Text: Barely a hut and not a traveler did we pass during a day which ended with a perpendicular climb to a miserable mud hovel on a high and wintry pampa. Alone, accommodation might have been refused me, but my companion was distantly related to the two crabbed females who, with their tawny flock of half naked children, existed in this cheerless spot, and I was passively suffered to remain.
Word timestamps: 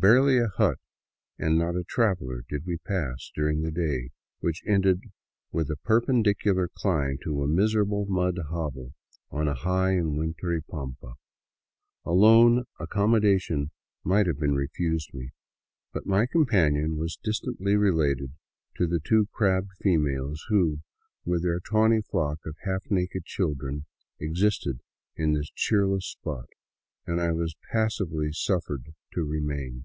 Barely 0.00 0.38
a 0.38 0.48
hut 0.48 0.78
and 1.38 1.58
not 1.58 1.76
a 1.76 1.84
traveler 1.86 2.42
did 2.48 2.64
we 2.64 2.78
pass 2.78 3.30
during 3.34 3.66
a 3.66 3.70
day 3.70 4.08
which 4.38 4.62
ended 4.66 5.02
with 5.52 5.68
a 5.70 5.76
perpendicular 5.76 6.68
climb 6.72 7.18
to 7.22 7.42
a 7.42 7.46
miserable 7.46 8.06
mud 8.06 8.38
hovel 8.48 8.94
on 9.30 9.46
a 9.46 9.52
high 9.52 9.90
and 9.92 10.16
wintry 10.16 10.62
pampa. 10.62 11.16
Alone, 12.06 12.64
accommodation 12.78 13.72
might 14.02 14.26
have 14.26 14.38
been 14.38 14.54
refused 14.54 15.12
me, 15.12 15.32
but 15.92 16.06
my 16.06 16.24
companion 16.24 16.96
was 16.96 17.18
distantly 17.22 17.76
related 17.76 18.32
to 18.78 18.86
the 18.86 19.00
two 19.00 19.28
crabbed 19.32 19.68
females 19.82 20.46
who, 20.48 20.80
with 21.26 21.42
their 21.42 21.60
tawny 21.60 22.00
flock 22.00 22.38
of 22.46 22.56
half 22.64 22.90
naked 22.90 23.26
children, 23.26 23.84
existed 24.18 24.80
in 25.16 25.34
this 25.34 25.50
cheerless 25.54 26.06
spot, 26.06 26.48
and 27.06 27.20
I 27.20 27.32
was 27.32 27.54
passively 27.70 28.32
suffered 28.32 28.94
to 29.12 29.24
remain. 29.24 29.84